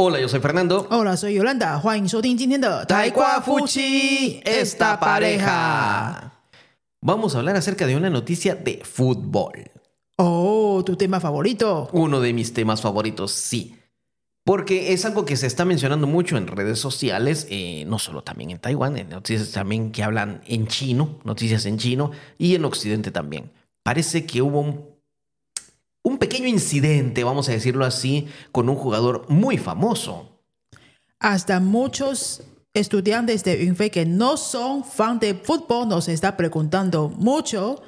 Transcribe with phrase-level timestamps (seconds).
[0.00, 0.86] Hola, yo soy Fernando.
[0.90, 6.32] Hola, soy Yolanda，欢迎收听今天的台瓜夫妻 esta pareja。
[7.00, 9.70] Vamos a hablar acerca de una noticia de fútbol.
[10.18, 11.88] Oh, tu tema favorito.
[11.92, 13.76] Uno de mis temas favoritos, sí.
[14.44, 18.50] Porque es algo que se está mencionando mucho en redes sociales, eh, no solo también
[18.50, 23.10] en Taiwán, en noticias también que hablan en chino, noticias en chino y en Occidente
[23.10, 23.50] también.
[23.82, 24.89] Parece que hubo un,
[26.02, 30.40] un pequeño incidente, vamos a decirlo así, con un jugador muy famoso.
[31.18, 32.42] Hasta muchos
[32.74, 37.82] estudiantes de Yunfei que no son fan de fútbol nos está preguntando mucho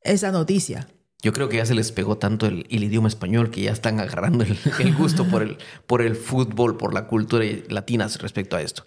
[0.00, 0.88] esa noticia.
[1.22, 4.00] Yo creo que ya se les pegó tanto el, el idioma español que ya están
[4.00, 8.62] agarrando el, el gusto por el, por el fútbol, por la cultura latina respecto a
[8.62, 8.84] esto.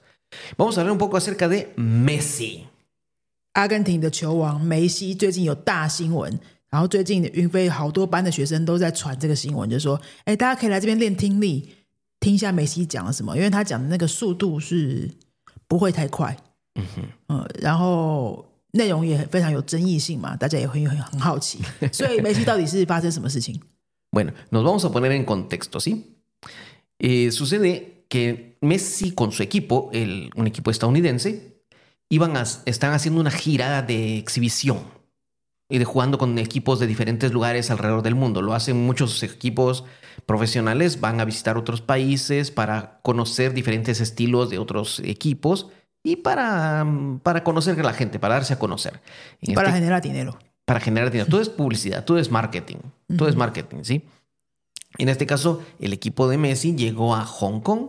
[0.57, 2.67] Vamos a hablar un poco acerca de Messi.
[3.53, 6.39] 阿根廷的球王梅西最近有大新闻，
[6.74, 9.94] 然后最近云飞好多班的学生都在传这个新闻，就说
[10.26, 11.68] ：“哎，大家可以来这边练听力，
[12.18, 15.08] 听一下梅西讲了什么，因为他讲的那个速度是
[15.68, 16.36] 不会太快，
[16.74, 17.02] 嗯哼。
[17.28, 21.60] 嗯，然后内容也非常有争议性嘛，大家也会很很好奇，
[21.92, 23.60] 所以梅西到底是发生什么事情
[24.10, 26.16] ？Bueno, nos vamos a poner en contexto, ¿sí?
[26.98, 31.60] Eh, sucede que Messi con su equipo, el- un equipo estadounidense,
[32.08, 34.78] iban a, están haciendo una gira de exhibición
[35.68, 38.42] y de jugando con equipos de diferentes lugares alrededor del mundo.
[38.42, 39.84] Lo hacen muchos equipos
[40.26, 45.68] profesionales, van a visitar otros países para conocer diferentes estilos de otros equipos
[46.02, 46.86] y para,
[47.22, 49.00] para conocer a la gente, para darse a conocer.
[49.40, 51.30] En para este generar dinero。para generar dinero.
[51.30, 52.76] Todo es publicidad, todo es marketing,
[53.16, 54.04] todo es marketing, ¿sí?
[54.98, 57.86] En este caso, el equipo de Messi llegó a Hong Kong,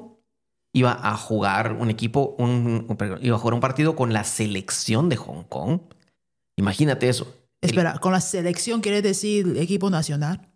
[0.74, 4.24] iba a jugar un equipo, un, un- perdón, iba a jugar un partido con la
[4.24, 5.82] selección de Hong Kong.
[6.58, 7.34] Imagínate eso.
[7.66, 10.50] Espera, con la selección quiere decir equipo nacional.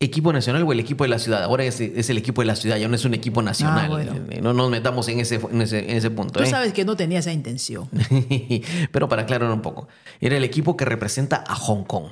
[0.00, 1.44] equipo nacional o el equipo de la ciudad.
[1.44, 3.88] Ahora es, es el equipo de la ciudad, ya no es un equipo nacional.
[3.88, 4.12] bueno.
[4.42, 6.40] No nos metamos en ese, en ese, en ese punto.
[6.40, 6.50] Tú ¿eh?
[6.50, 7.88] sabes que no tenía esa intención.
[8.92, 9.88] Pero para aclarar un poco,
[10.20, 12.08] era el equipo que representa a Hong Kong.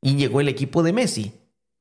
[0.00, 1.32] Y llegó el equipo de Messi.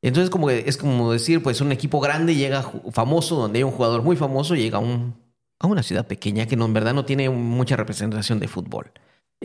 [0.02, 3.72] Entonces como que- es como decir, pues un equipo grande llega famoso, donde hay un
[3.72, 5.16] jugador muy famoso, llega a, un,
[5.60, 8.92] a una ciudad pequeña que no, en verdad no tiene mucha representación de fútbol.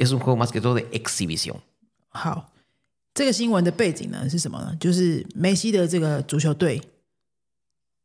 [0.01, 1.57] Es un juego más que todo de exhibición.
[2.09, 2.51] 好，
[3.13, 4.75] 这个新闻的背景呢是什么呢？
[4.81, 6.81] 就是梅西的这个足球队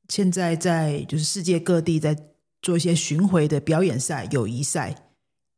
[0.10, 2.16] 现在在就是世界各地在
[2.62, 5.04] 做一些巡回的表演赛、友谊赛。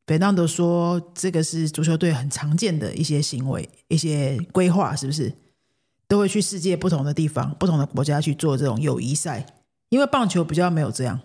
[0.06, 5.34] 北当都说这个是足球队很常见的一些行为、一些规划，是不是？
[6.08, 9.46] 都会去世界不同的地方、不同的国家去做这种友谊赛，
[9.90, 11.20] 因为棒球比较没有这样。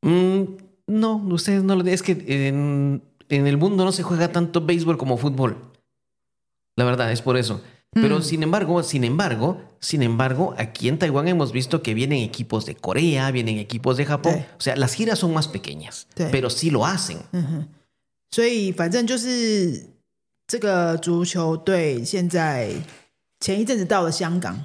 [0.00, 0.56] Mm,
[0.86, 1.84] no, ustedes no lo...
[1.84, 5.71] Es que en, en el mundo no se juega tanto béisbol como fútbol.
[6.75, 7.61] La verdad, es por eso.
[7.93, 8.21] Pero Mm.
[8.23, 12.75] sin embargo, sin embargo, sin embargo, aquí en Taiwán hemos visto que vienen equipos de
[12.75, 14.33] Corea, vienen equipos de Japón.
[14.35, 14.45] Sí.
[14.57, 16.25] O sea, las giras son más pequeñas, Sí.
[16.31, 17.17] pero sí lo hacen.
[17.31, 17.67] 嗯哼，
[18.31, 19.87] 所以反正就是
[20.47, 22.71] 这个足球队现在
[23.39, 24.63] 前一阵子到了香港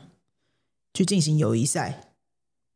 [0.95, 2.06] 去进行友谊赛，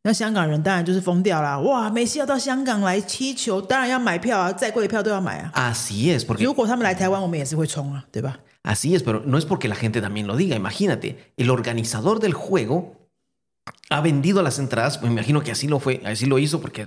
[0.03, 1.59] 那香港人当然就是疯掉啦！
[1.59, 5.51] 哇，梅西要到香港来踢球，当然要买票啊，再贵的票都要买啊。
[5.53, 8.37] Así es, porque 如果他们来台湾，我们也是会冲啊，对吧？
[8.63, 10.55] así es, pero no es porque la gente también lo diga.
[10.55, 13.09] Imagínate, el organizador del juego
[13.89, 15.01] ha vendido las entradas.
[15.01, 16.85] Me imagino que así lo fue, así lo hizo, porque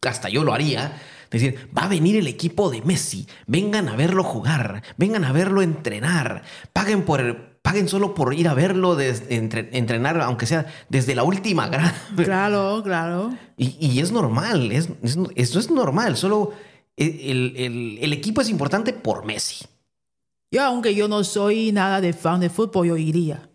[0.00, 0.98] hasta yo lo haría.
[1.30, 5.62] Decir, va a venir el equipo de Messi, vengan a verlo jugar, vengan a verlo
[5.62, 7.36] entrenar, paguen por el-
[7.67, 11.93] paguen solo por ir a verlo des- entre- entrenar, aunque sea desde la última grada.
[12.15, 13.31] Claro, claro.
[13.57, 16.53] Y, y es normal, es, es- eso es normal, solo
[16.95, 19.65] el, el- el equipo es importante por Messi.
[20.49, 23.49] Yo aunque yo no soy nada de fan de fútbol, yo iría.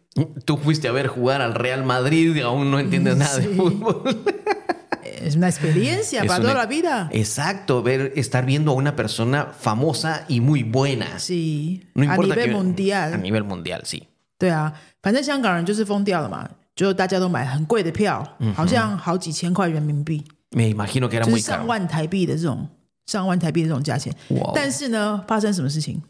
[0.44, 3.54] Tú fuiste a ver jugar al Real Madrid y aún no entiendes nada de Sí.
[3.54, 4.02] fútbol.
[5.03, 7.09] Es una experiencia Es para una- toda la vida.
[7.11, 11.17] Exacto, ver, estar viendo a una persona famosa y muy buena.
[11.19, 13.13] Sí, No a importa nivel que- mundial.
[13.13, 14.03] A nivel mundial, sí.
[14.37, 14.71] 对啊，
[15.01, 21.65] 反正香港人就是疯掉了嘛，就大家都买很贵的票，好像好几千块人民币， Me imagino que era 就是 muy 上 caro.
[21.65, 22.67] 万台币的这种
[23.07, 24.13] 上万台币的这种价钱。
[24.29, 24.51] Wow.
[24.53, 26.01] 但是呢，发生什么事情？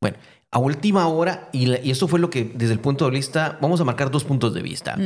[0.00, 0.14] Bueno,
[0.50, 3.58] a última hora, y, la- y eso fue lo que desde el punto de vista,
[3.60, 4.96] vamos a marcar dos puntos de vista.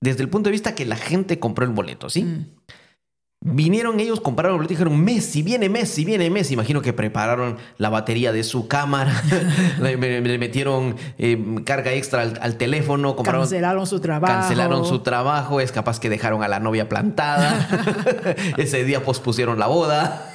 [0.00, 2.24] Desde el punto de vista que la gente compró el boleto, ¿sí?
[3.45, 6.53] Vinieron ellos, compraron el boleto y dijeron, Messi, viene Messi, viene Messi.
[6.53, 9.21] Imagino que prepararon la batería de su cámara,
[9.81, 14.33] le, me- le metieron eh, carga extra al, al teléfono, compraron, Cancelaron su trabajo.
[14.33, 17.67] cancelaron su trabajo, es capaz que dejaron a la novia plantada.
[18.57, 20.31] Ese día pospusieron la boda.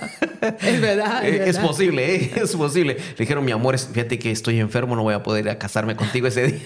[0.60, 2.32] Es verdad, es Eh, es posible, ¿eh?
[2.36, 2.94] es posible.
[2.94, 6.46] Le dijeron, mi amor, fíjate que estoy enfermo, no voy a poder casarme contigo ese
[6.48, 6.60] día.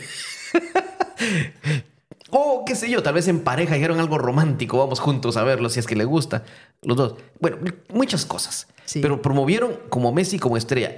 [2.35, 5.69] O qué sé yo, tal vez en pareja dijeron algo romántico, vamos juntos a verlo
[5.69, 6.45] si es que le gusta.
[6.81, 7.15] Los dos.
[7.41, 7.59] Bueno,
[7.93, 8.69] muchas cosas.
[8.87, 9.01] Sí.
[9.01, 10.97] Pero promovieron como Messi como estrella.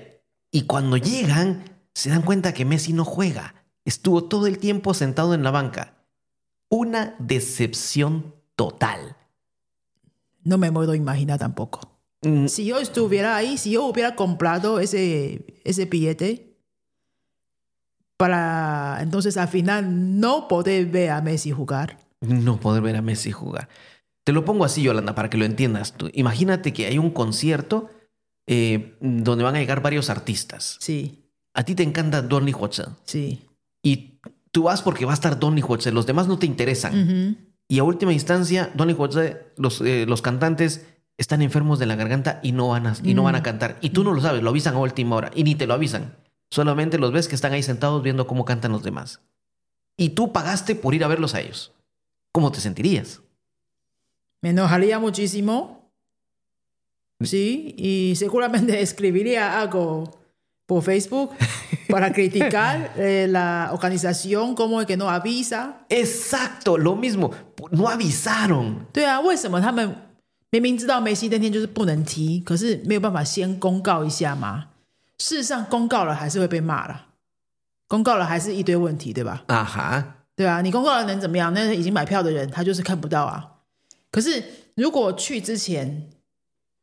[0.53, 3.57] Y cuando llegan, se dan cuenta que Messi no juega.
[3.85, 5.95] Estuvo todo el tiempo sentado en la banca.
[6.69, 9.17] Una decepción total.
[10.45, 11.81] No me puedo imaginar tampoco.
[12.23, 16.54] Mm, Si yo estuviera ahí, si yo hubiera comprado ese, ese billete
[18.17, 21.99] para entonces al final no poder ver a Messi jugar.
[22.21, 23.69] No poder ver a Messi jugar.
[24.25, 26.11] Te lo pongo así, Yolanda, para que lo entiendas tú.
[26.15, 27.91] Imagínate que hay un concierto
[28.47, 30.77] eh, donde van a llegar varios artistas.
[30.81, 31.25] Sí,
[31.55, 33.43] A ti te encanta Donny Watson sí.
[33.83, 34.19] y
[34.51, 35.95] tú vas porque va a estar Donny Watson.
[35.95, 37.37] Los demás no te interesan.
[37.69, 40.87] Y a última instancia, Donny Watson, los, eh, los cantantes
[41.19, 43.79] están enfermos de la garganta y no, van a, y no van a cantar.
[43.81, 46.17] Y tú no lo sabes, lo avisan a última hora y ni te lo avisan.
[46.54, 49.22] Solamente los ves que están ahí sentados viendo cómo cantan los demás.
[49.98, 51.72] Y tú pagaste por ir a verlos a ellos.
[52.32, 53.22] ¿Cómo te sentirías?
[54.42, 55.92] Me enojaría muchísimo.
[57.22, 60.18] Sí, y seguramente escribiría algo
[60.66, 61.32] por Facebook
[61.90, 65.86] para criticar eh, la organización, como es que no avisa.
[65.90, 67.32] Exacto, lo mismo.
[67.72, 68.88] No avisaron.
[68.94, 69.94] 对啊，为什么他们
[70.52, 74.70] 明明知道梅西那天就是不能踢，可是没有办法先公告一下吗？
[75.19, 77.07] 事实上，公告了还是会被骂了，
[77.89, 79.45] 公告了还是一堆问题，对吧？
[79.49, 81.55] 啊哈对啊，你公告了能怎么样？
[81.55, 83.53] 那已经买票的人他就是看不到啊。
[84.11, 84.43] 可是
[84.75, 86.11] 如果去之前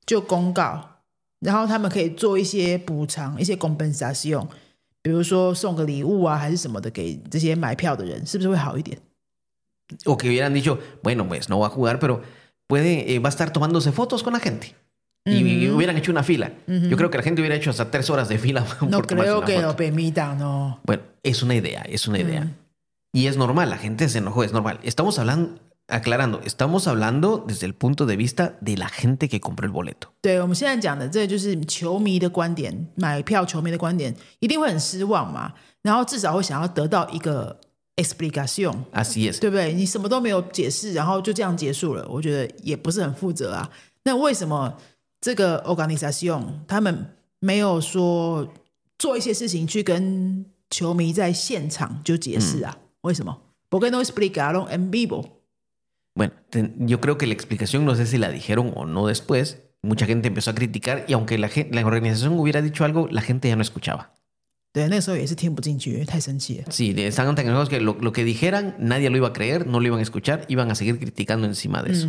[0.05, 1.01] 就公告，
[1.39, 4.47] 然后他们可以做一些补偿、一些 compensation，
[5.01, 8.97] 比如说送个礼物啊，还是什么的给这些买票的人，是不是会好一点
[10.05, 12.21] ？O que hubieran dicho, bueno, pues no va a jugar, pero
[12.67, 14.75] puede, eh, va a estar tomándose fotos con la gente.
[15.28, 16.52] Y, y hubieran hecho una fila.
[16.68, 18.60] Yo creo que la gente hubiera hecho hasta tres horas de fila.
[18.82, 19.66] No por tomarse creo una que foto.
[19.66, 20.78] lo permitan, no.
[20.84, 22.42] Bueno, es una idea, es una idea.
[22.42, 22.54] Mm.
[23.12, 24.78] Y es normal, la gente se enojó, es normal.
[24.84, 29.66] Estamos hablando, aclarando, estamos hablando desde el punto de vista de la gente que compró
[29.66, 30.12] el boleto.
[30.20, 35.54] 对我们现在讲的，这就是球迷的观点，买票球迷的观点，一定会很失望嘛。
[35.82, 37.58] 然后至少会想要得到一个
[37.96, 39.40] explication， Así es.
[39.40, 39.72] 对不对？
[39.72, 43.68] 你什么都没有解释，然后就这样结束了，我觉得也不是很负责啊。
[44.04, 44.76] 那为什么
[45.20, 48.52] 这个 organization 他们没有说
[48.98, 52.76] 做一些事情去跟球迷在现场就解释啊？
[53.02, 55.40] 为什么？¿Por qué no explicaron en vivo？
[56.14, 59.58] Bueno, te- yo creo que la explicación no sé si la dijeron o no después.
[59.82, 63.20] Mucha gente empezó a criticar y aunque la, gen- la organización hubiera dicho algo, la
[63.20, 64.14] gente ya no escuchaba.
[64.72, 66.70] 对，那时候也是听不进去，因为太生气了。
[66.70, 69.66] Sí, de- estaban tan enojados que lo, lo que dijeran nadie lo iba a creer,
[69.66, 72.06] no lo iban a escuchar, iban a seguir criticando encima de eso.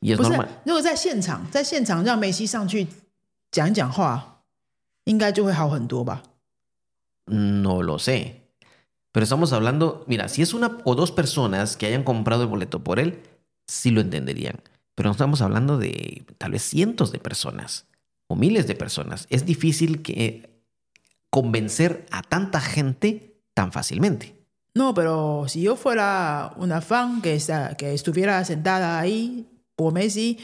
[0.00, 2.86] Y es 不是 normal.，如果在现场，在现场让梅西上去
[3.50, 4.42] 讲一讲话，
[5.04, 6.22] 应该就会好很多吧？
[7.26, 8.42] No lo sé.
[9.10, 12.84] Pero estamos hablando, mira, si es una o dos personas que hayan comprado el boleto
[12.84, 13.20] por él,
[13.66, 14.60] sí lo entenderían.
[14.94, 17.86] Pero no estamos hablando de tal vez cientos de personas
[18.28, 19.26] o miles de personas.
[19.30, 20.50] Es difícil que
[21.33, 24.45] convencer a tanta gente tan fácilmente.
[24.75, 30.37] No, pero si yo fuera una fan que, está, que estuviera sentada ahí por Messi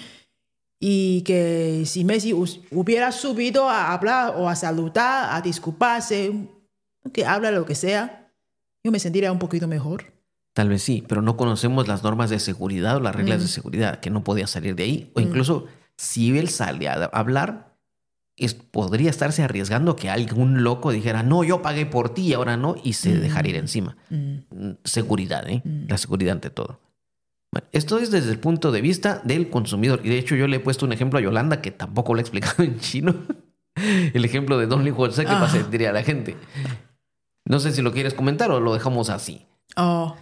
[0.80, 6.50] y que si Messi hubiera subido a hablar o a saludar, a disculparse,
[7.14, 8.34] que habla lo que sea,
[8.84, 10.12] yo me sentiría un poquito mejor.
[10.56, 14.00] Tal vez sí, pero no conocemos las normas de seguridad o las reglas de seguridad,
[14.00, 15.12] que no podía salir de ahí.
[15.14, 15.68] O incluso
[15.98, 17.69] si él sale a hablar,
[18.39, 22.57] es, podría estarse arriesgando que algún loco dijera, no, yo pagué por ti y ahora
[22.57, 23.97] no, y se dejara ir encima.
[24.11, 25.63] Mm, Seguridad, ¿eh?
[25.89, 26.81] La seguridad ante todo.
[27.53, 30.01] Bueno, esto es desde el punto de vista del consumidor.
[30.03, 32.23] Y de hecho yo le he puesto un ejemplo a Yolanda que tampoco lo he
[32.23, 33.15] explicado en chino.
[33.77, 35.41] el ejemplo de Don Lee José que Ah.
[35.41, 36.37] pasa diría la gente.
[37.45, 39.47] No sé si lo quieres comentar o lo dejamos así.
[39.77, 40.17] 哦，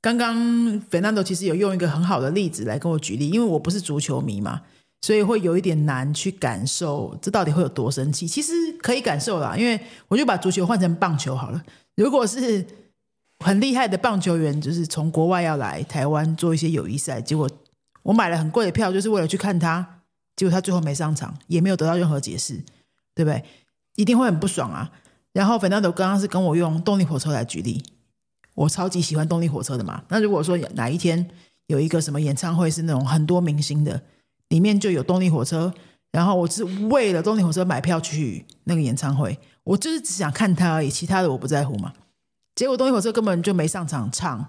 [0.00, 4.62] 刚刚 Fernando 其实有用一个很好的例子来跟我举例，因为我不是足球迷嘛，
[5.01, 8.27] 所以会有一点难去感受这到底会有多生气。
[8.27, 11.63] 其实可以感受啦，因为我就把足球换成棒球好了。
[11.95, 12.65] 如果是
[13.39, 17.49] 很厉害的棒球员，就是从国外要来台湾做一些友谊赛，结果
[18.03, 20.01] 我买了很贵的票，就是为了去看他，
[20.35, 22.55] 结果他最后没上场，也没有得到任何解释，
[23.13, 23.43] 对不对？
[23.95, 24.91] 一定会很不爽啊。
[25.33, 27.83] 然后粉丹豆刚刚是跟我用动力火车来举例，
[28.55, 30.03] 我超级喜欢动力火车的嘛。
[30.09, 31.29] 那如果说哪一天
[31.67, 34.01] 有一个什么演唱会是那种很多明星的，
[34.49, 35.73] 里面就有动力火车，
[36.11, 41.93] 然后我是为了动力火车买票去那个演唱会，我就是只想看他而已，其他的我不在乎嘛。
[42.55, 44.47] 结果动力火车根本就没上场唱，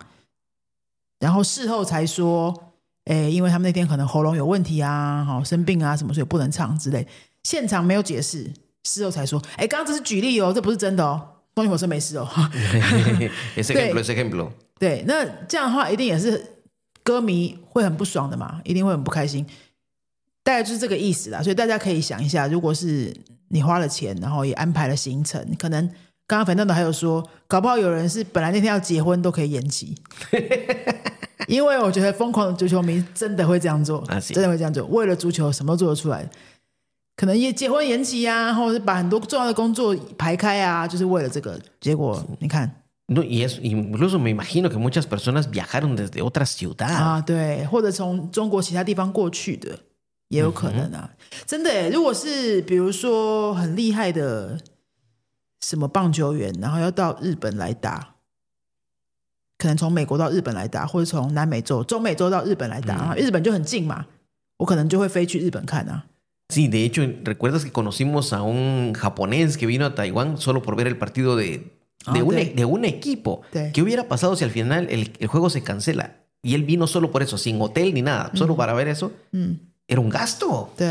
[1.18, 2.72] 然后事后才说，
[3.04, 7.06] 哎，因为他们那天可能喉咙有问题啊，好生病啊什么，所以不能唱之类。
[7.42, 8.50] 现场没有解释，
[8.84, 11.20] 事后才说，哎，刚刚只是举例哦，这不是真的哦，
[11.54, 12.26] 动力火车没事哦。
[13.56, 14.50] ejemplo.
[14.78, 16.62] 对，那这样的话一定也是
[17.02, 19.44] 歌迷会很不爽的嘛，一定会很不开心。
[20.48, 23.14] 大概就是这个意思啦，所以大家可以想一下，如果是
[23.48, 25.86] 你花了钱，然后也安排了行程，可能
[26.26, 29.94] 刚刚反正都还有说，搞不好有人是本来那天要结婚都可以延期，
[31.48, 36.26] 因为我觉得疯狂的足球迷真的会这样做，真的会这样做，为了足球什么都做得出来。
[37.14, 41.60] 可能也结婚延期啊，或者是把很多重要的工作排开啊，就是为了这个。
[41.78, 42.70] 结果你看
[43.08, 46.86] No, y es, incluso me imagino que muchas personas viajaron desde otra ciudad.
[46.86, 49.78] 啊，对，或者从中国其他地方过去的
[50.29, 51.09] 也有可能啊。
[51.45, 54.59] 真的耶，如果是比如说很厉害的
[55.61, 58.15] 什么棒球员，然后要到日本来打，
[59.57, 64.05] 可能从美国到日本来打，或者从南美洲、中美洲到日本来打，啊，日本就很近嘛，
[64.57, 66.05] 我可能就会飞去日本看啊。
[66.49, 70.75] Sí, de hecho, ¿recuerdas que conocimos a un japonés que vino a Taiwán solo por
[70.75, 71.71] ver el partido de, de,
[72.05, 72.41] Ah, un, sí.
[72.41, 73.41] e- de un equipo?
[73.51, 73.71] Sí.
[73.73, 76.17] ¿Qué hubiera pasado si al final el, el juego se cancela?
[76.43, 79.13] Y él vino solo por eso, sin hotel ni nada, solo para ver eso.
[79.31, 79.57] 嗯，
[79.88, 80.72] era un gasto.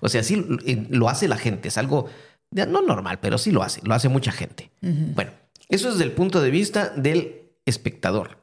[0.00, 2.08] O sea, sí eh, lo hace la gente, es algo
[2.50, 4.70] no normal, pero sí lo hace, lo hace mucha gente.
[4.80, 5.30] Bueno,
[5.68, 8.38] eso es desde el punto de vista del espectador.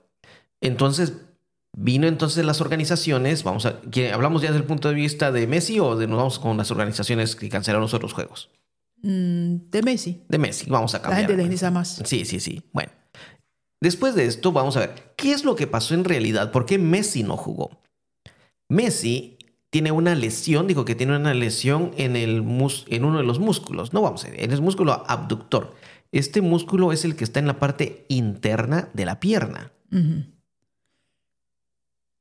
[0.61, 1.13] Entonces,
[1.75, 3.79] vino entonces las organizaciones, vamos a,
[4.13, 6.71] ¿hablamos ya desde el punto de vista de Messi o de, nos vamos con las
[6.71, 8.49] organizaciones que cancelaron los otros juegos?
[9.01, 10.23] Mm, de Messi.
[10.29, 11.23] De Messi, vamos a cambiar.
[11.23, 12.01] La gente les más.
[12.05, 12.61] Sí, sí, sí.
[12.71, 12.91] Bueno,
[13.81, 16.51] después de esto, vamos a ver, ¿qué es lo que pasó en realidad?
[16.51, 17.82] ¿Por qué Messi no jugó?
[18.69, 19.37] Messi
[19.69, 23.39] tiene una lesión, dijo que tiene una lesión en, el mus en uno de los
[23.39, 25.73] músculos, no vamos a ver, en el músculo abductor.
[26.11, 29.71] Este músculo es el que está en la parte interna de la pierna.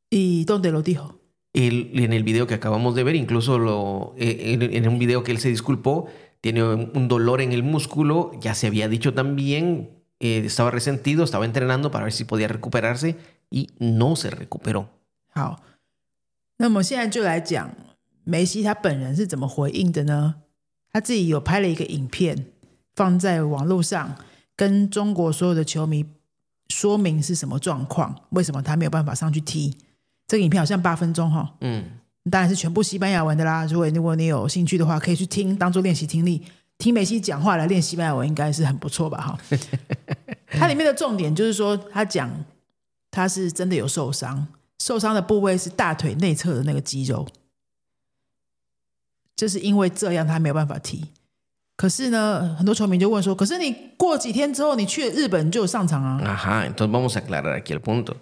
[0.08, 1.20] ¿Y dónde lo dijo?
[1.52, 5.38] En el video que acabamos de ver, incluso lo, eh, en, un video que él
[5.38, 6.06] se disculpó,
[6.40, 11.44] tiene un dolor en el músculo, ya se había dicho también, eh, estaba resentido, estaba
[11.44, 13.16] entrenando para ver si podía recuperarse
[13.50, 14.88] y no se recuperó.
[16.62, 17.74] 那么现在就来讲
[18.22, 20.36] 梅西他本人是怎么回应的呢？
[20.92, 22.46] 他自己有拍了一个影片
[22.94, 24.14] 放在网络上，
[24.54, 26.06] 跟中国所有的球迷
[26.68, 29.76] 说明是什么状况，为什么他没有办法上去踢。
[30.28, 31.82] 这个影片好像八分钟哈，Mm.
[32.30, 33.66] 当然是全部西班牙文的啦。
[33.66, 36.44] 如果如果你有兴趣的话，可以去听，当做练习听力。
[36.78, 39.18] 听梅西讲话来练西班牙文，应该是很不错吧？
[39.20, 39.38] 哈，
[40.56, 42.30] 它里面的重点就是说，他讲
[43.10, 44.46] 他是真的有受伤，
[44.81, 47.27] 受伤的部位是大腿内侧的那个肌肉，
[49.35, 51.05] 就是因为这样他没有办法踢。
[51.75, 58.17] 可是呢，很多球迷就问说：“可是你过几天之后，你去了日本就有上场啊 Ajá, entonces vamos a aclarar aquí el punto.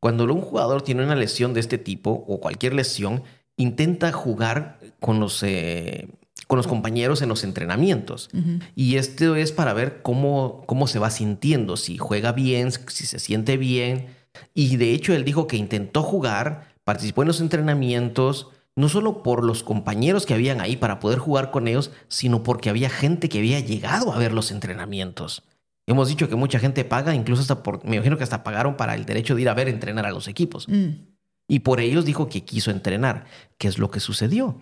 [0.00, 3.22] Cuando un jugador tiene una lesión de este tipo o cualquier lesión,
[3.56, 6.08] intenta jugar con los, eh,
[6.46, 8.30] con los compañeros en los entrenamientos.
[8.74, 13.18] Y esto es para ver cómo, cómo se va sintiendo, si juega bien, si se
[13.18, 14.06] siente bien.
[14.53, 19.43] y de hecho él dijo que intentó jugar, participó en los entrenamientos, no solo por
[19.43, 23.39] los compañeros que habían ahí para poder jugar con ellos, sino porque había gente que
[23.39, 25.43] había llegado a ver los entrenamientos.
[25.87, 28.95] Hemos dicho que mucha gente paga, incluso hasta por, me imagino que hasta pagaron para
[28.95, 30.67] el derecho de ir a ver entrenar a los equipos.
[30.69, 31.11] 嗯
[31.51, 33.25] Y por ellos dijo que quiso entrenar.
[33.57, 34.61] ¿Qué es lo que sucedió?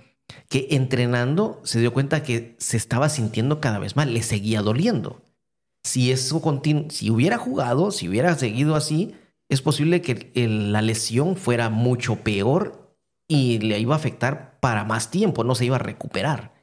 [0.49, 5.21] Que entrenando se dio cuenta que se estaba sintiendo cada vez mal, le seguía doliendo.
[5.83, 6.41] Si eso
[6.89, 9.13] si hubiera jugado, si hubiera seguido así,
[9.50, 12.96] es posible que el- la lesión fuera mucho peor
[13.27, 16.53] y le iba a afectar para más tiempo, no se iba a recuperar.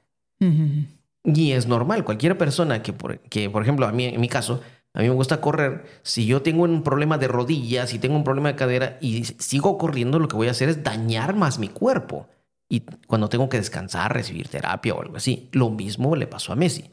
[1.24, 4.60] Y es normal, cualquier persona que por, que, por ejemplo, a mí, en mi caso,
[4.94, 8.24] a mí me gusta correr, si yo tengo un problema de rodillas, si tengo un
[8.24, 11.68] problema de cadera y sigo corriendo, lo que voy a hacer es dañar más mi
[11.68, 12.28] cuerpo.
[12.68, 16.56] Y cuando tengo que descansar, recibir terapia o algo así, lo mismo le pasó a
[16.56, 16.90] Messi.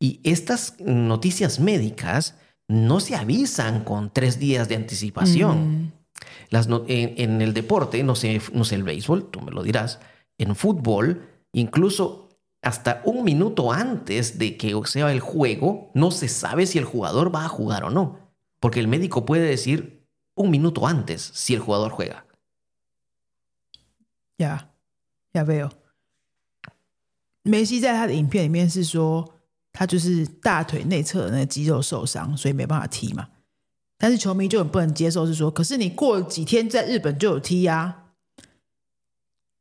[0.00, 2.36] Y estas noticias médicas
[2.67, 5.93] no se avisan con tres días de anticipación.
[6.49, 9.63] Las no- en, en el deporte, no sé, no sé el béisbol, tú me lo
[9.63, 9.99] dirás,
[10.37, 12.29] en fútbol, incluso
[12.61, 17.33] hasta un minuto antes de que sea el juego, no se sabe si el jugador
[17.35, 18.19] va a jugar o no.
[18.59, 22.25] Porque el médico puede decir un minuto antes si el jugador juega.
[24.37, 24.69] 呀，
[25.33, 25.69] 呀没有。
[27.43, 29.33] 梅西在他的影片里面是说，
[29.78, 33.28] 他就是大腿内侧的那个肌肉受伤，所以没办法踢嘛。
[33.96, 38.06] 但是球迷就很不能接受，是说，可是你过几天在日本就有踢呀、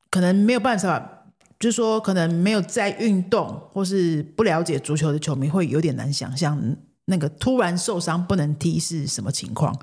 [0.09, 1.27] 可能没有办法，
[1.59, 9.77] 就是说可能没有在运动或是不了解足球的球迷会有点难想象那个突然受伤不能踢是什么情况。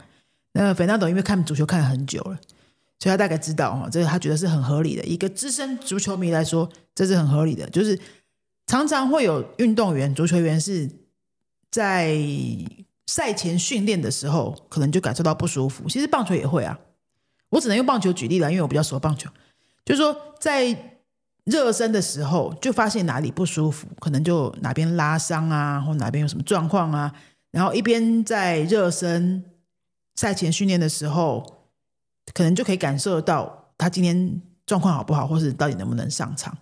[0.55, 2.37] 那斐纳斗因为看足球看了很久了，
[2.99, 5.05] 所以他大概知道哈，这个他觉得是很合理的。
[5.05, 7.71] 一个资深足球迷来说，这是很合理的。
[7.71, 7.97] 就是
[8.67, 10.91] 常常会有运动员、足球员是
[11.71, 12.17] 在
[13.07, 15.89] 赛前训练的时候，可能就感受到不舒服。
[15.89, 16.79] 其实棒球也会啊，
[17.51, 19.29] 我只能用棒球举例了，因为我比较熟棒球。
[19.85, 20.99] 就是说，在
[21.45, 27.13] 热身的时候，就发现哪里不舒服，可能就哪边拉伤啊，或哪边有什么状况啊。
[27.51, 29.45] 然后一边在热身、
[30.17, 31.67] 赛前训练的时候，
[32.33, 36.57] 可能就可以感受到他今天状况好不好，或是到底能不能上场。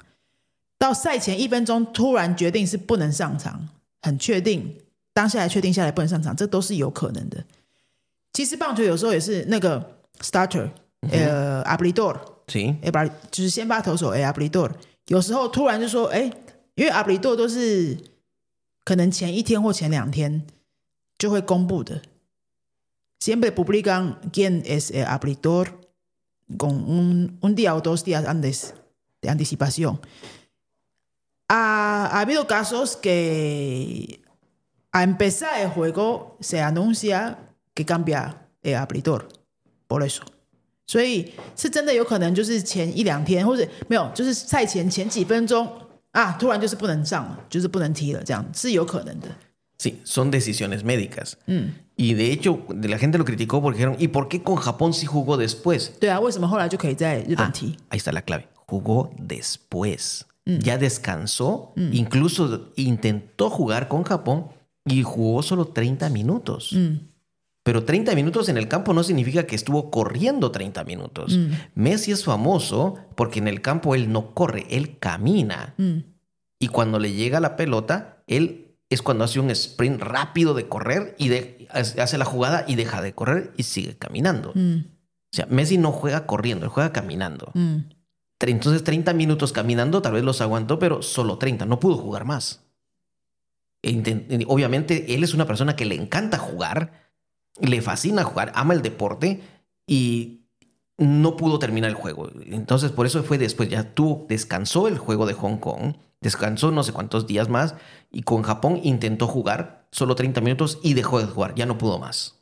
[0.83, 3.69] 到赛前一分钟，突然决定是不能上场，
[4.01, 4.77] 很确定
[5.13, 7.45] 当下来确定下来不能上场，这都是有可能的。
[8.33, 10.69] 其实棒球有时候也是那个 starter，
[11.09, 12.21] 呃，阿布里多尔。
[12.49, 12.75] Sí.
[12.83, 14.69] 哎，把就是先发投手哎，阿布里多，
[15.07, 16.23] 有时候突然就说哎，
[16.75, 17.97] 因为阿布里多都是
[18.85, 20.43] 可能前一天或前两天
[21.17, 22.03] 就会公布的。
[23.21, 25.69] Siempre publican quién es el abridor
[26.59, 28.73] con un, un día o dos días antes
[29.21, 29.99] de anticipación.
[31.52, 34.20] Ha, ha habido casos que
[34.92, 37.38] a empezar el juego se anuncia
[37.74, 39.30] que cambia el abridor.
[39.88, 40.24] Por eso.
[40.86, 45.70] 所以是真的有可能就是前一两天，或者没有，就是赛前前几分钟
[46.12, 49.28] 啊，突然就是不能上了，就是不能踢了，这样是有可能的。
[49.78, 51.34] Sí, son decisiones médicas.
[51.46, 54.94] 嗯， Y de hecho, la gente lo criticó porque dijeron, ¿y por qué con Japón
[54.94, 55.92] sí jugó después?
[56.00, 57.76] 对啊，为什么后来就可以在日本 Ah, 踢？
[57.90, 58.46] ahí está la clave.
[58.66, 60.22] Jugó después.
[60.45, 60.59] Mm.
[60.59, 61.93] ya descansó, mm.
[61.93, 64.49] incluso intentó jugar con Japón
[64.85, 66.73] y jugó solo 30 minutos.
[66.73, 67.13] Mm.
[67.63, 71.39] Pero 30 minutos en el campo no significa que estuvo corriendo 30 minutos.
[71.77, 75.77] Messi es famoso porque en el campo él no corre, él camina.
[76.59, 81.15] Y cuando le llega la pelota, él es cuando hace un sprint rápido de correr
[81.19, 81.31] y
[81.71, 84.51] hace la jugada y deja de correr y sigue caminando.
[84.51, 87.53] O sea, Messi no juega corriendo, él juega caminando.
[88.51, 92.61] Entonces 30 minutos caminando tal vez los aguantó, pero solo 30, no pudo jugar más.
[93.83, 97.11] E Obviamente él es una persona que le encanta jugar,
[97.61, 99.43] le fascina jugar, ama el deporte
[99.87, 100.43] y
[100.99, 102.31] no pudo terminar el juego.
[102.47, 106.83] Entonces por eso fue después, ya tuvo, descansó el juego de Hong Kong, descansó no
[106.83, 107.75] sé cuántos días más
[108.11, 111.99] y con Japón intentó jugar solo 30 minutos y dejó de jugar, ya no pudo
[111.99, 112.41] más.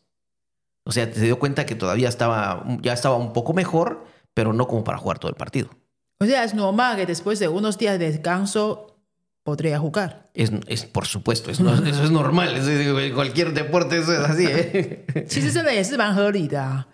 [0.85, 4.67] O sea, se dio cuenta que todavía estaba, ya estaba un poco mejor, pero no
[4.67, 5.71] como para jugar todo el partido.
[6.23, 8.89] O sea, es normal que después de unos días de descanso
[9.43, 10.29] podría jugar.
[10.35, 12.55] Es, es por supuesto, es no- eso es normal.
[12.57, 14.45] es- es- cualquier deporte eso es así.
[14.47, 15.27] ¿eh?
[15.27, 16.87] 其实真的也是蛮合理的啊。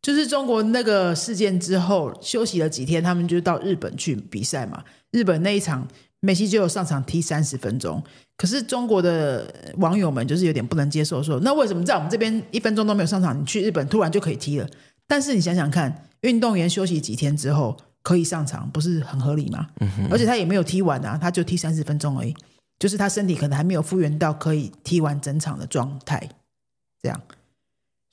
[0.00, 4.82] 就是中国那个事件之后休息了几天，他们就到日本去比赛嘛。
[5.10, 5.86] 日本那一场，
[6.20, 8.02] 梅西就有上场踢三十分钟。
[8.36, 14.66] 可是中国的网友们就是有点不能接受说那为什么在我们这边一分钟都没有上场，你去日本突然就可以踢了？
[15.06, 19.68] 但是你想想看，运动员休息几天之后可以上场，不是很合理吗？
[20.10, 22.34] 而且他也没有踢完啊，他就踢三十分钟而已，
[22.78, 26.28] 就是他身体可能还没有复原到可以踢完整场的状态，
[27.02, 27.20] 这样。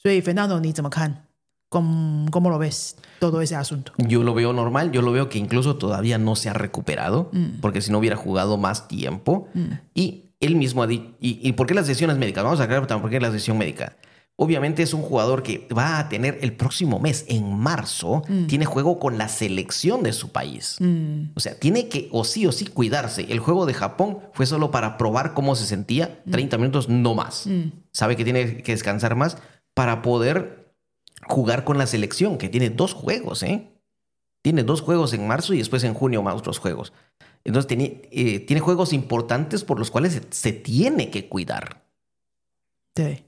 [0.01, 1.23] 所以 Fernando 你怎么看
[1.69, 6.17] ？¿Cómo, cómo lo ves todo ese asunto？Yo lo veo normal, yo lo veo que incluso todavía
[6.17, 9.49] no se ha recuperado, porque si no hubiera jugado más tiempo.
[9.93, 12.43] Y él mismo ha dicho, y, ¿y por qué las decisiones médicas?
[12.45, 13.97] Vamos a aclarar también por qué la decisión médica.
[14.39, 18.45] Obviamente es un jugador que va a tener el próximo mes, en marzo, mm.
[18.45, 20.77] tiene juego con la selección de su país.
[20.79, 21.31] Mm.
[21.33, 23.25] O sea, tiene que o sí o sí cuidarse.
[23.29, 26.31] El juego de Japón fue solo para probar cómo se sentía, mm.
[26.31, 27.49] 30 minutos no más.
[27.91, 29.39] Sabe que tiene que descansar más
[29.73, 30.71] para poder
[31.27, 33.71] jugar con la selección, que tiene dos juegos, ¿eh?
[34.43, 36.93] Tiene dos juegos en marzo y después en junio más otros juegos.
[37.43, 41.81] Entonces tiene, eh, tiene juegos importantes por los cuales se, se tiene que cuidar.
[42.95, 43.23] Sí.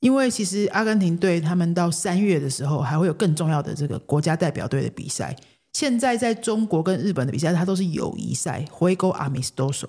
[0.00, 5.34] 因为其实阿根廷队他们到三月的时候还会有更重要的这个国家代表队的比赛。
[5.72, 9.86] 现在在中国跟日本的比赛，它都是友谊赛 （Juego Amistoso），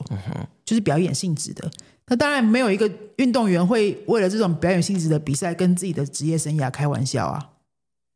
[0.63, 1.71] 就是表演性质的。
[2.07, 7.49] 那当然没有一个运动员会为了这种表演性质的比赛跟自己的职业生涯开玩笑啊，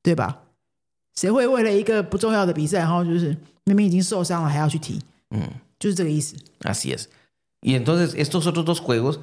[0.04, 0.42] 对吧？
[1.16, 5.00] 谁会为了一个不重要的比赛，然后就是明明已经受伤了还要去踢？
[5.32, 5.42] 嗯
[5.80, 6.36] 就是这个意思。
[6.62, 7.06] Así es.
[7.62, 9.20] Y entonces estos otros dos juegos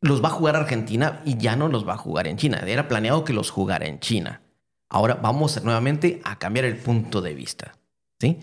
[0.00, 2.62] los va a jugar Argentina y ya no los va a jugar en China.
[2.66, 4.42] Era planeado que los jugara en China.
[4.88, 7.76] Ahora vamos nuevamente a cambiar el punto de vista.
[8.20, 8.38] ¿Sí?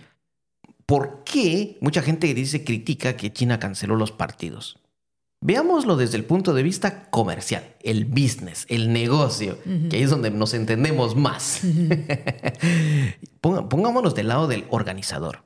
[0.85, 4.79] ¿Por qué mucha gente dice, critica que China canceló los partidos?
[5.41, 10.31] Veámoslo desde el punto de vista comercial, el business, el negocio, que ahí es donde
[10.31, 11.61] nos entendemos más.
[13.41, 15.43] Pongámonos del lado del organizador.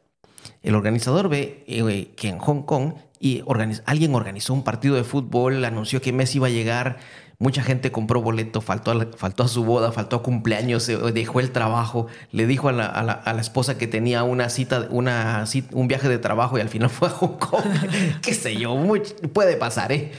[0.61, 5.03] El organizador ve eh, que en Hong Kong y organiz- alguien organizó un partido de
[5.03, 6.97] fútbol, anunció que Messi iba a llegar,
[7.39, 10.97] mucha gente compró boleto, faltó a, la- faltó a su boda, faltó a cumpleaños, se-
[10.97, 14.49] dejó el trabajo, le dijo a la, a la- a la esposa que tenía una
[14.49, 17.63] cita, una, un viaje de trabajo y al final fue a Hong Kong.
[18.21, 19.01] Qué sé yo, muy-
[19.33, 20.11] puede pasar, ¿eh?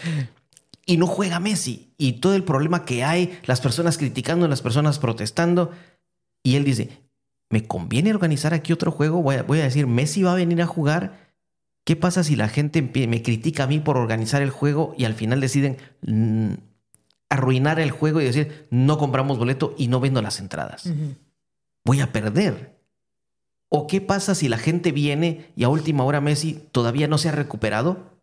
[0.86, 1.92] y no juega Messi.
[1.96, 5.70] Y todo el problema que hay, las personas criticando, las personas protestando.
[6.44, 6.88] Y él dice,
[7.50, 9.22] ¿me conviene organizar aquí otro juego?
[9.22, 11.21] Voy a, voy a decir, Messi va a venir a jugar.
[11.84, 15.14] ¿Qué pasa si la gente me critica a mí por organizar el juego y al
[15.14, 16.52] final deciden mm,
[17.28, 20.88] arruinar el juego y decir, no compramos boleto y no vendo las entradas?
[21.84, 22.78] Voy a perder.
[23.68, 27.30] ¿O qué pasa si la gente viene y a última hora Messi todavía no se
[27.30, 28.20] ha recuperado?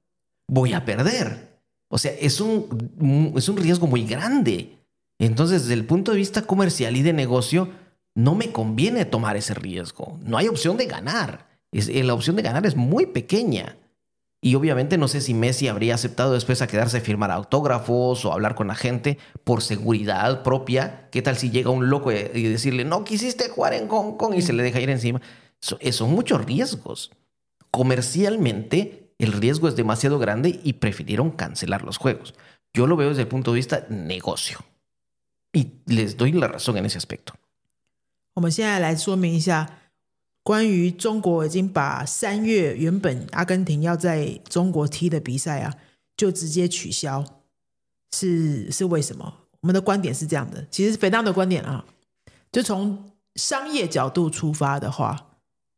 [0.47, 1.59] Voy a perder.
[1.89, 4.77] O sea, es un, es un riesgo muy grande.
[5.17, 7.69] Entonces, desde el punto de vista comercial y de negocio,
[8.15, 10.17] no me conviene tomar ese riesgo.
[10.23, 11.48] No hay opción de ganar.
[11.72, 13.76] Es, eh, la opción de ganar es muy pequeña.
[14.40, 18.32] Y obviamente no sé si Messi habría aceptado después a quedarse a firmar autógrafos o
[18.32, 21.08] hablar con la gente por seguridad propia.
[21.10, 24.42] ¿Qué tal si llega un loco y decirle, no quisiste jugar en Hong Kong y
[24.42, 25.22] se le deja ir encima?
[25.80, 27.10] Eh, son muchos riesgos.
[27.70, 32.34] Comercialmente, el riesgo es demasiado grande y prefirieron cancelar los juegos.
[32.74, 34.58] Yo lo veo desde el punto de vista negocio.
[35.54, 37.32] Y les doy la razón en ese aspecto.
[38.34, 39.78] 我们现在来说明一下，
[40.49, 45.71] 关于中国已经把三月原本阿根廷要在中国踢的比赛啊，
[46.17, 47.23] 就直接取消，
[48.15, 49.31] 是是为什么？
[49.61, 51.85] 我们的观点是这样的，其实是肥当的观点啊，
[52.51, 55.27] 就从商业角度出发的话，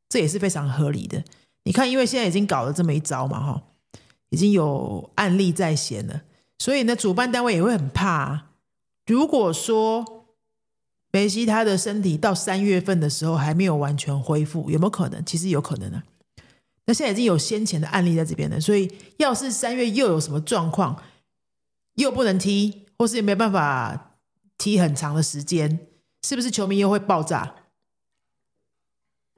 [0.07, 1.21] 这也是非常合理的。
[1.65, 3.63] 你看，因为现在已经搞了这么一招嘛，哈，
[4.29, 6.21] 已经有案例在先了，
[6.59, 8.47] 所以呢，主办单位也会很怕。
[9.05, 10.20] 如果说
[11.11, 15.23] 梅西他的身体到三月份的时候还没有完全恢复，有没有可能？
[15.25, 16.03] 其实有可能啊。
[16.85, 21.01] 那现在已经有先前的案例在这边了，所以要是三月又有什么状况，
[21.95, 24.17] 又不能踢，或是也没办法
[24.57, 25.87] 踢很长的时间，
[26.23, 27.55] 是不是球迷又会爆炸？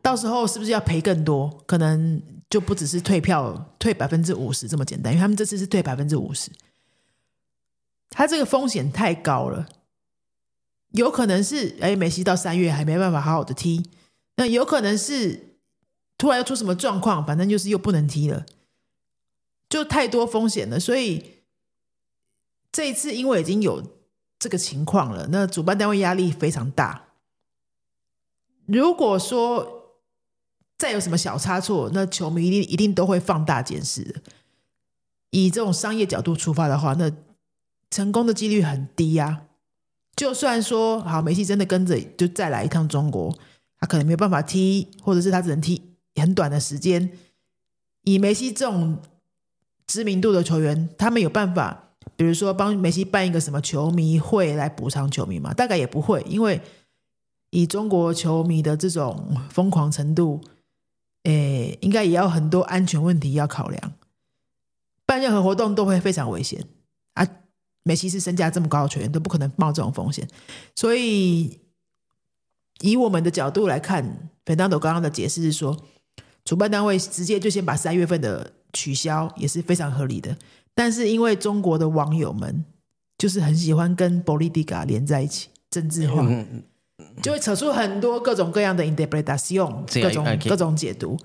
[0.02, 1.64] 到时候是不是要赔更多？
[1.66, 6.52] 可能就不只是退票退百分之五十这么简单，因为他们这次是退百分之五十，
[8.10, 9.68] 他这个风险太高了，
[10.94, 13.84] 有可能是哎，梅西到三月还没办法好好的踢，
[14.38, 15.58] 那有可能是
[16.18, 18.46] 突然要出什么状况，反正就是又不能踢了，
[19.68, 20.80] 就太多风险了。
[20.80, 21.42] 所以
[22.72, 23.84] 这一次因为已经有
[24.38, 27.08] 这个情况了，那主办单位压力非常大。
[28.68, 29.98] 如果说
[30.78, 34.22] 再有什么小差错，那球迷一定一定都会放大检视。
[35.32, 37.12] 以这种商业角度出发的话，那
[37.90, 39.48] 成功的几率很低呀。
[40.24, 43.38] 就算说好，梅西真的跟着就再来一趟中国，
[43.78, 45.82] 他可能没有办法踢，或者是他只能踢
[46.16, 47.12] 很短的时间。
[48.04, 49.02] 以梅西这种
[49.86, 55.54] 知名度的球员，他们有办法，比如说帮梅西办一个什么球迷会来补偿球迷吗？
[55.54, 56.62] 大概也不会，因为
[57.50, 60.40] 以中国球迷的这种疯狂程度。
[61.24, 63.94] 诶，应该也要很多安全问题要考量，
[65.06, 66.66] 办任何活动都会非常危险
[67.14, 67.28] 啊！
[67.84, 70.28] 梅西是身价这么高的球员，都不可能冒这种风险。
[70.76, 71.60] 所以，
[72.82, 75.78] 以我们的角度来看，本当朵刚刚的解释是说，
[76.46, 80.38] 主办单位直接就先把三月份的取消，也是非常合理的。
[80.74, 82.65] 但是，因为中国的网友们
[83.17, 86.28] 就是很喜欢跟 politica 连在一起，政治化。
[87.22, 91.17] 就会扯出很多各种各样的 interpretation，各种各种解读。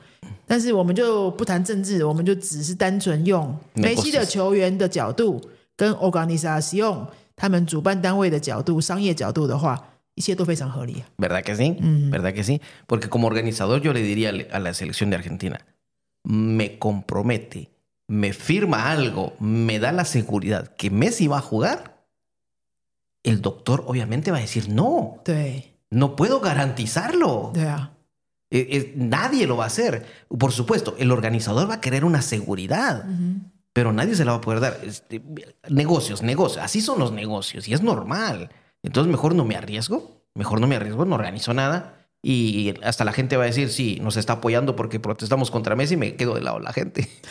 [0.47, 5.41] 但是我们就不谈政治，我们就只是单纯用梅西的球员的角度
[5.78, 9.84] 跟 organization 他们主办单位的角度、商业角度的话，
[10.16, 11.76] 一切都非常合理。¿Verdad que sí?
[12.12, 12.62] ¿Verdad que sí?
[12.88, 15.60] Porque como organizador yo le diría a la selección de Argentina,
[16.24, 17.72] me compromete,
[18.08, 21.94] me firma algo, me da la seguridad que Messi va a jugar.
[23.24, 25.24] el doctor obviamente va a decir no.
[25.90, 27.54] No puedo garantizarlo.
[28.96, 30.06] nadie lo va a hacer.
[30.28, 33.06] Por supuesto, el organizador va a querer una seguridad,
[33.78, 34.80] pero nadie se la va a poder dar.
[34.84, 35.22] Este,
[35.70, 36.64] negocios, negocios.
[36.64, 38.50] Así son los negocios y es normal.
[38.84, 40.22] Entonces mejor no me arriesgo.
[40.36, 42.00] Mejor no me arriesgo, no organizo nada.
[42.22, 45.96] Y hasta la gente va a decir, sí, nos está apoyando porque protestamos contra Messi
[45.96, 47.10] y me quedo de lado la gente.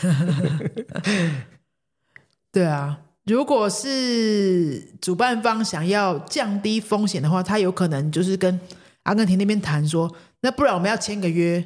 [3.25, 8.59] 如果是主办方想要降低风险的话，他有可能就是跟
[9.03, 11.61] 阿根廷那边谈说，那不然我们要签个约，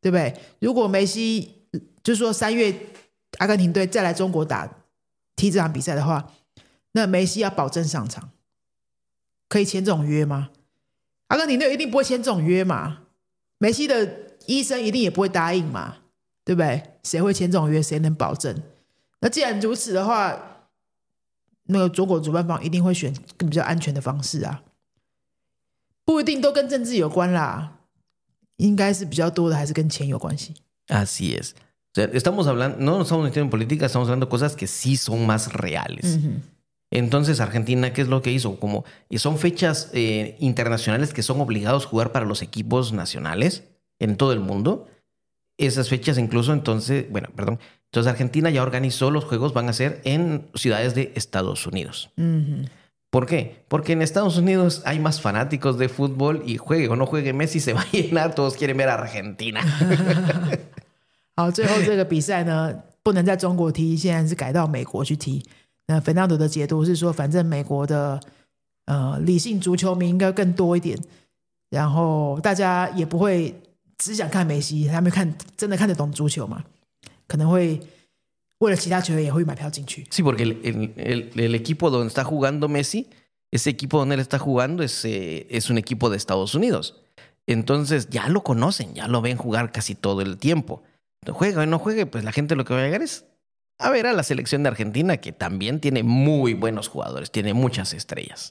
[0.00, 0.32] 对不对？
[0.60, 1.66] 如果梅西
[2.04, 2.72] 就是说三月
[3.39, 4.83] 阿根廷队再来中国打
[5.35, 6.31] 踢这场比赛的话，
[6.91, 8.31] 那梅西要保证上场，
[9.49, 10.49] 可以签这种约吗？
[11.27, 13.01] 阿根廷队一定不会签这种约嘛？
[13.57, 15.97] 梅西的医生一定也不会答应嘛？
[16.43, 16.93] 对不对？
[17.03, 17.81] 谁会签这种约？
[17.81, 18.61] 谁能保证？
[19.21, 20.67] 那既然如此的话，
[21.63, 24.63] 那个中国主办方一定会选更比较安全的方式啊，
[26.03, 27.79] 不一定都跟政治有关啦，
[28.57, 30.53] 应该是比较多的还是跟钱有关系。
[30.87, 31.53] Así es.
[31.95, 34.97] O sea, estamos hablando, no estamos metiendo en política, estamos hablando de cosas que sí
[34.97, 36.19] son más reales.
[36.91, 38.59] Entonces Argentina, ¿qué es lo que hizo?
[38.59, 43.63] Como y son fechas eh, internacionales que son obligados a jugar para los equipos nacionales
[43.99, 44.89] en todo el mundo.
[45.57, 50.01] Esas fechas incluso entonces, bueno, perdón, entonces Argentina ya organizó los juegos, van a ser
[50.03, 52.09] en ciudades de Estados Unidos.
[53.09, 53.63] ¿Por qué?
[53.69, 57.61] Porque en Estados Unidos hay más fanáticos de fútbol y juegue o no juegue Messi
[57.61, 59.61] se va a llenar, todos quieren ver a Argentina.
[61.35, 65.43] 好，最后这个比赛呢，不能在中国踢，现在是改到美国去踢。
[65.87, 68.19] 那粉当朵的解读是说，反正美国的
[68.85, 70.97] 呃理性足球迷应该更多一点，
[71.69, 73.53] 然后大家也不会
[73.97, 76.63] 只想看梅西，他们看真的看得懂足球嘛？
[77.27, 77.79] 可能会
[78.59, 80.05] 为了其他球员也会买票进去。
[80.09, 83.07] Sí, porque el, el- el- equipo donde está jugando Messi,
[83.51, 86.95] ese equipo donde él está jugando es, es un equipo de Estados Unidos.
[87.45, 90.81] Entonces ya lo conocen, ya lo ven jugar casi todo el tiempo.
[91.26, 93.24] Juega o no juegue, pues la gente lo que va a llegar es
[93.78, 97.92] a ver a la selección de Argentina, que también tiene muy buenos jugadores, tiene muchas
[97.94, 98.50] estrellas.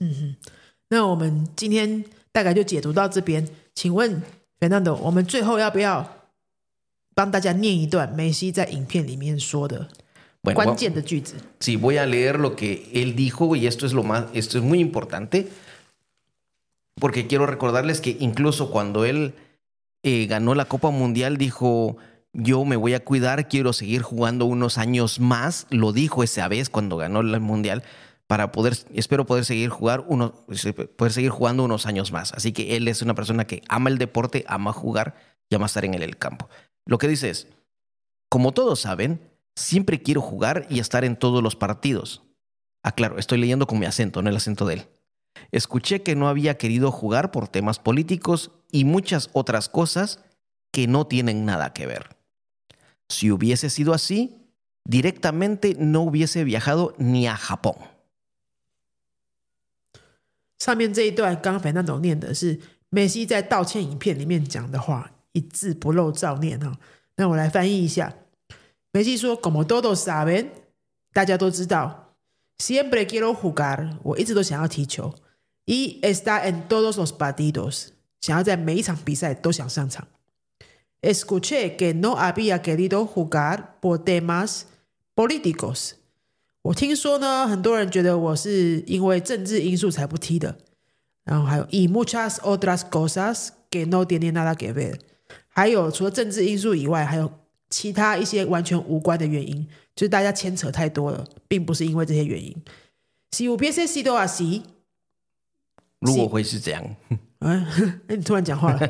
[0.90, 3.48] 那我们今天大概就解读到这边。
[3.76, 4.22] 请问
[4.60, 6.28] Fernando，我们最后要不要
[7.16, 9.88] 帮大家念一段梅西在影片里面说的
[10.42, 11.36] Bueno, 关 va- 键的句子？
[11.60, 14.64] Sí, voy a leer lo que él dijo y esto es lo más, esto es
[14.64, 15.48] muy importante
[17.00, 19.34] porque quiero recordarles que incluso cuando él
[20.04, 21.98] eh, ganó la Copa Mundial dijo
[22.35, 26.69] yo me voy a cuidar, quiero seguir jugando unos años más, lo dijo esa vez
[26.69, 27.85] cuando ganó el Mundial
[28.27, 30.33] para poder, espero poder seguir jugar unos,
[30.97, 32.33] poder seguir jugando unos años más.
[32.33, 35.15] Así que él es una persona que ama el deporte, ama jugar
[35.49, 36.49] y ama estar en el, campo.
[36.87, 37.47] Lo que dice es,
[38.29, 39.21] como todos saben,
[39.55, 42.23] siempre quiero jugar y estar en todos los partidos.
[42.83, 44.89] Ah, claro, estoy leyendo con mi acento, no el acento de él.
[45.53, 50.21] Escuché que no había querido jugar por temas políticos y muchas otras cosas
[50.73, 52.14] que no tienen nada que ver.
[53.10, 54.38] Si hubiese sido así,
[54.84, 57.76] directamente no hubiese viajado ni a Japón.
[60.60, 66.78] 上面这一段刚刚 Fernando 念的是梅西在道歉影片里面讲的话，一字不漏照念哈。
[67.16, 68.14] 那我来翻译一下，
[68.92, 70.50] 梅西说：“Como todos saben，
[71.14, 72.16] 大家都知道，
[72.58, 75.16] siempre quiero jugar，我一直都想要踢球，
[75.66, 77.90] y estar en todos los partidos，
[78.22, 80.08] 想要在每一场比赛都想上场。
[81.05, 84.63] Escuché que no había querido jugar por temas
[85.15, 85.93] políticos。
[86.63, 90.57] 我听说呢，很多人觉得我是因为政治因素才不踢的。
[91.25, 94.99] 然后还有 y muchas otras cosas que no tienen nada que ver。
[95.49, 97.31] 还有除了政治因素以外，还有
[97.69, 102.55] 其他一些完全无关的原因，就是大家牵扯太多了，并不是因为这些原因。
[103.31, 104.63] Si hubiese sido así，
[106.01, 106.97] 如果会是这样，
[107.41, 107.67] 嗯，
[108.09, 108.81] 哎，你突然讲话了。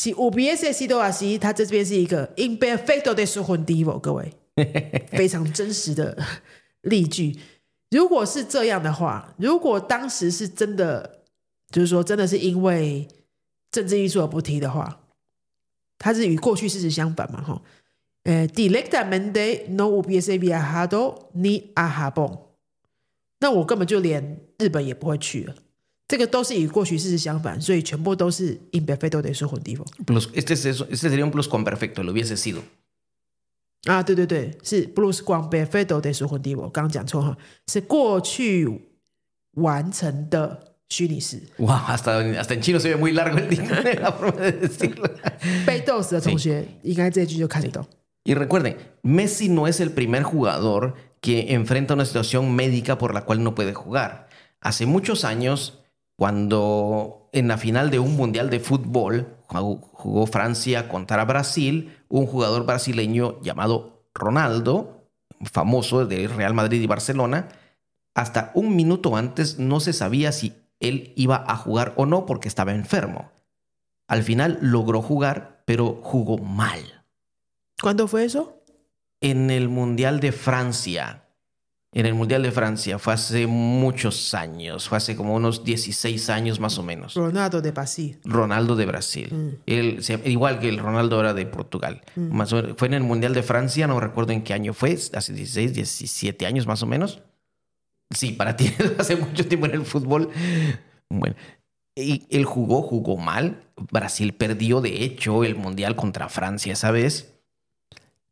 [0.00, 4.32] Si hubiese sido así，它这边是一个 imperfecto de su motivo，各位，
[5.12, 6.16] 非常真实的
[6.80, 7.38] 例句。
[7.90, 11.20] 如果是这样的话，如果当时是真的，
[11.70, 13.06] 就是说真的是因为
[13.70, 15.02] 政治因素而不提的话，
[15.98, 17.60] 它是与过去事实相反嘛，哈。
[18.22, 22.38] 呃，directamente no hubiese viajado ni a Japón，
[23.40, 25.54] 那我根本就连日本也不会去了。
[26.09, 29.85] 这个都是与过去事实相反，所以全部都是 imperfecto de su motivo。
[30.05, 32.61] plus, este, es eso, este sería un plus con perfecto, lo hubiese sido.
[33.85, 38.67] 啊，对对对，是 Bruce 光 perfecto de su motivo，刚刚讲错哈，是过去
[39.53, 41.41] 完成的虚拟式。
[41.57, 45.07] Wow, hasta, hasta en chino se ve muy largo el diccionario, la forma de decirlo.
[45.65, 47.85] 被 dos 的同学应该这句就看得懂。
[48.27, 53.23] Y recuerden, Messi no es el primer jugador que enfrenta una situación médica por la
[53.23, 54.29] cual no puede jugar.
[54.61, 55.78] Hace muchos años,
[56.20, 62.66] cuando en la final de un mundial de fútbol jugó, Francia contra Brasil, un jugador
[62.66, 65.06] brasileño llamado Ronaldo,
[65.50, 67.48] famoso de Real Madrid y Barcelona,
[68.14, 72.48] hasta un minuto antes no se sabía si él iba a jugar o no porque
[72.48, 73.30] estaba enfermo.
[74.06, 77.06] Al final logró jugar, pero jugó mal.
[77.80, 78.62] ¿Cuándo fue eso?
[79.22, 81.29] En el Mundial de Francia.
[81.92, 82.98] En el Mundial de Francia.
[83.00, 84.88] Fue hace muchos años.
[84.88, 87.14] Fue hace como unos 16 años más o menos.
[87.14, 88.20] Ronaldo de Brasil.
[88.24, 89.58] Ronaldo de Brasil.
[89.66, 92.02] Él, se- igual que el Ronaldo era de Portugal.
[92.14, 94.92] Más o menos- fue en el Mundial de Francia, no recuerdo en qué año fue,
[95.14, 97.22] hace 16, 17 años más o menos.
[98.14, 100.30] Sí, para ti hace mucho tiempo en el fútbol.
[101.08, 101.34] Bueno,
[101.96, 103.64] y él jugó, jugó mal.
[103.90, 107.34] Brasil perdió, de hecho, el Mundial contra Francia esa vez.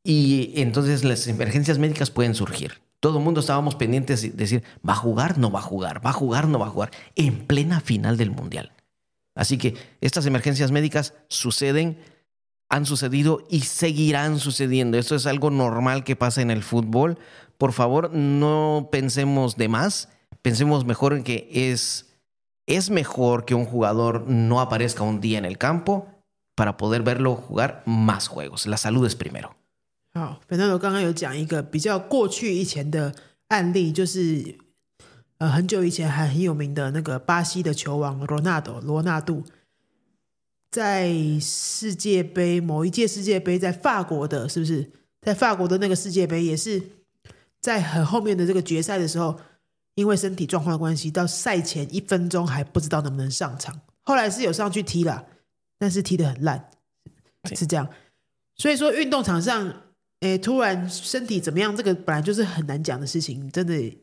[0.05, 2.75] Y entonces las emergencias médicas pueden surgir.
[3.01, 5.39] Todo el mundo estábamos pendientes de decir, ¿va a jugar?
[5.39, 8.31] No va a jugar, va a jugar, no va a jugar, en plena final del
[8.31, 8.73] Mundial.
[9.37, 11.99] Así que estas emergencias médicas suceden,
[12.69, 14.99] han sucedido y seguirán sucediendo.
[14.99, 17.19] Esto es algo normal que pasa en el fútbol.
[17.57, 20.09] Por favor, no pensemos de más.
[20.43, 22.17] pensemos mejor en que es,
[22.67, 26.09] es mejor que un jugador no aparezca un día en el campo
[26.57, 28.67] para poder verlo jugar más juegos.
[28.67, 29.58] La salud es primero.
[30.19, 33.15] 好反正我刚刚有讲一个比较过去以前的
[33.49, 34.59] 案例，就是
[35.39, 39.45] 呃很久以前还很有名的那个巴西的球王罗纳多罗纳度，
[40.71, 44.91] 在世界杯某一届世界杯在法国的，是不是
[45.23, 46.83] 在法国的那个世界杯也是
[47.61, 49.41] 在很后面的这个决赛的时候，
[49.95, 55.27] 因为身体状况的关系，到赛前一分钟还不知道能不能上场，后来是有上去踢了，
[55.79, 56.71] 但是踢得很烂，
[57.55, 57.89] 是这样。
[58.57, 59.83] 所以说运动场上。
[60.21, 61.77] 哎，突然身体怎么样？
[61.77, 63.97] 这个本来就是很难讲的事情，真的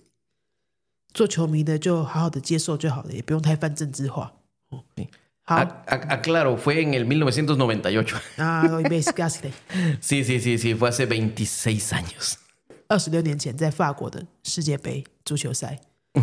[1.14, 4.32] 做球迷的就好好的接受就好了，也不用太泛政治化。
[4.70, 4.84] 哦，
[5.44, 8.20] 好，aclaro fue en el 1998.
[8.38, 8.64] Ah,
[10.02, 12.36] sí, sí, sí, sí, fue hace veintiséis años.
[12.88, 15.80] 二十六年前在法国的世界杯足球赛，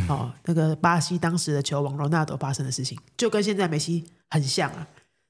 [0.08, 4.88] 哦，那个巴西当时的球王罗纳多发生的事情，就跟现在梅西很像啊。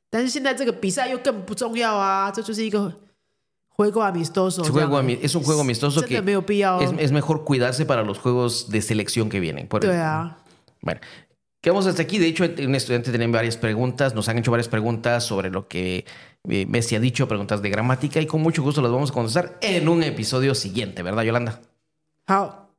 [0.09, 3.01] 但是现在这个比赛又更不重要啊，这就是一个。
[3.71, 4.63] juego amistoso.
[4.63, 6.17] es un juego amistoso que
[6.99, 9.67] es, mejor cuidarse para los juegos de selección que vienen.
[9.69, 10.99] Bueno,
[11.62, 12.17] quedamos hasta aquí.
[12.17, 16.05] De hecho, un estudiante tiene varias preguntas, nos han hecho varias preguntas sobre lo que
[16.49, 19.57] eh, Messi ha dicho, preguntas de gramática, y con mucho gusto las vamos a contestar
[19.62, 21.60] en un episodio siguiente, ¿verdad, Yolanda?
[22.25, 22.69] 好，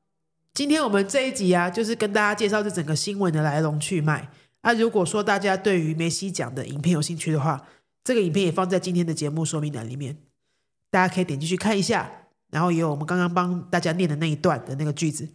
[0.54, 4.30] 今天我们这一集啊，就是跟大家介绍这整个新闻的来龙去脉。
[4.62, 7.62] 啊，如果说大家对于梅西讲的影片有兴趣的话，
[8.02, 10.16] 这个影片也放在今天的节目说明栏里面。
[10.93, 12.07] 大家可以点进去看一下，
[12.51, 15.27] 然后也有我们刚刚帮大家念的那一段的那个句子。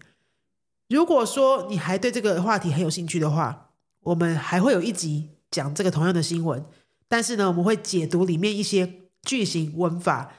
[0.88, 6.64] 如果说你还对这个话题很有兴趣的话，我们还会有一集讲这个同样的新闻，
[7.08, 10.32] 但是呢，我们会解读里面一些句型文法，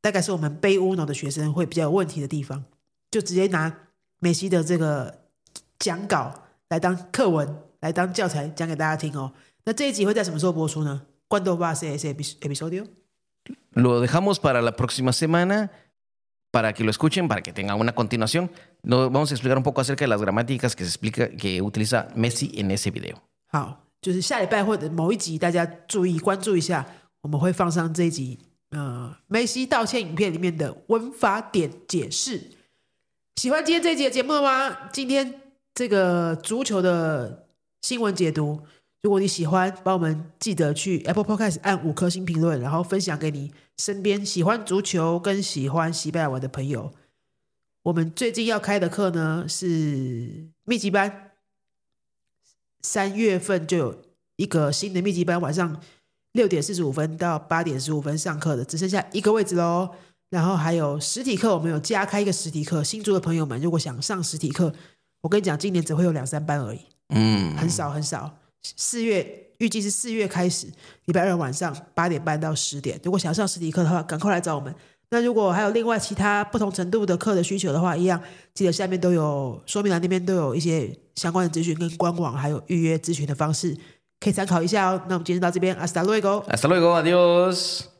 [0.00, 2.64] 大概是我们背 Uno 的学生会比较有问题的地方，
[3.10, 3.70] 就直接拿
[4.20, 5.26] 梅西的这个
[5.78, 9.34] 讲稿来当课文，来当教材讲给大家听哦。
[9.66, 11.02] 那这一集会在什么时候播出呢？
[11.28, 12.86] 关多巴 C S episodio。
[13.73, 15.71] Lo dejamos para la próxima semana
[16.51, 18.49] para que lo escuchen, para que tengan una continuación.
[18.83, 22.51] vamos a explicar un poco acerca de las gramáticas que se explica que utiliza Messi
[22.55, 23.15] en ese video.
[23.47, 26.85] 好，就是下礼拜或者某一集，大家注意关注一下，
[27.21, 28.39] 我们会放上这一集
[28.71, 32.41] 呃梅西道歉影片里面的文法点解释。
[33.37, 34.89] 喜欢今天这一集的节目了吗？
[34.91, 35.41] 今天
[35.73, 37.47] 这个足球的
[37.81, 38.61] 新闻解读。
[39.06, 46.92] 如果你喜欢，帮我们记得去 Apple Podcast 按五颗星评论，然后分享给你身边喜欢足球跟喜欢西班牙文的朋友。
[47.84, 51.30] 我们最近要开的课呢是密集班，
[52.80, 54.02] 三月份就有
[54.34, 55.80] 一个新的密集班，晚上
[56.32, 59.90] 六点四十五分到八点十五分上课的，只剩下一个位置喽。
[60.30, 62.82] 然后还有实体课，我们有加开一个实体课。
[62.82, 64.74] 新竹的朋友们，如果想上实体课，
[65.20, 68.36] 我跟你讲，今年只会有两三班而已，嗯，很少很少。
[68.76, 70.66] 四月预计是四月开始，
[71.04, 73.00] 礼拜二晚上八点半到十点。
[73.04, 74.74] 如果想要上实体课的话，赶快来找我们。
[75.10, 78.20] 那如果还有另外其他不同程度的课的需求的话，一样
[78.54, 83.76] 记得下面都有说明栏那边都有一些相关的资讯跟官网，还有预约咨询的方式，
[84.18, 85.00] 可以参考一下哦。
[85.06, 87.95] 那我们今天到这边，Hasta luego，Hasta luego，Adiós。